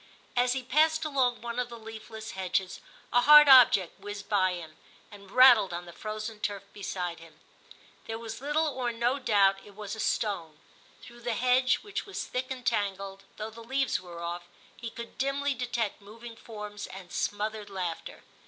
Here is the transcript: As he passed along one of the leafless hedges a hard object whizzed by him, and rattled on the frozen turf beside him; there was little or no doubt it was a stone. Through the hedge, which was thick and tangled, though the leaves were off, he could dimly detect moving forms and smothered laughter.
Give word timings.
As 0.35 0.53
he 0.53 0.63
passed 0.63 1.05
along 1.05 1.43
one 1.43 1.59
of 1.59 1.69
the 1.69 1.77
leafless 1.77 2.31
hedges 2.31 2.79
a 3.13 3.21
hard 3.21 3.47
object 3.47 3.99
whizzed 3.99 4.27
by 4.27 4.53
him, 4.53 4.75
and 5.11 5.29
rattled 5.29 5.73
on 5.73 5.85
the 5.85 5.93
frozen 5.93 6.39
turf 6.39 6.63
beside 6.73 7.19
him; 7.19 7.39
there 8.07 8.17
was 8.17 8.41
little 8.41 8.65
or 8.67 8.91
no 8.91 9.19
doubt 9.19 9.57
it 9.63 9.75
was 9.75 9.95
a 9.95 9.99
stone. 9.99 10.57
Through 11.03 11.21
the 11.21 11.35
hedge, 11.35 11.81
which 11.83 12.07
was 12.07 12.25
thick 12.25 12.49
and 12.49 12.65
tangled, 12.65 13.25
though 13.37 13.51
the 13.51 13.63
leaves 13.63 14.01
were 14.01 14.23
off, 14.23 14.47
he 14.75 14.89
could 14.89 15.19
dimly 15.19 15.53
detect 15.53 16.01
moving 16.01 16.35
forms 16.35 16.87
and 16.87 17.11
smothered 17.13 17.69
laughter. 17.69 18.23